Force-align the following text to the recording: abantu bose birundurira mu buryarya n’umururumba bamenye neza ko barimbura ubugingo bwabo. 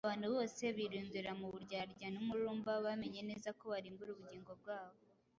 abantu 0.05 0.27
bose 0.35 0.63
birundurira 0.77 1.31
mu 1.39 1.47
buryarya 1.53 2.07
n’umururumba 2.13 2.71
bamenye 2.85 3.21
neza 3.29 3.49
ko 3.59 3.63
barimbura 3.73 4.09
ubugingo 4.13 4.51
bwabo. 4.61 4.99